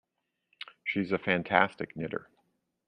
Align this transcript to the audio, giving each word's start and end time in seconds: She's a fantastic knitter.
She's 0.83 1.11
a 1.11 1.19
fantastic 1.19 1.95
knitter. 1.95 2.27